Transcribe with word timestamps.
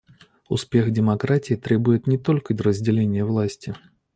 Успех 0.49 0.89
демократии 0.91 1.53
требует 1.53 2.07
не 2.07 2.17
только 2.17 2.57
разделения 2.57 3.23
власти. 3.23 3.75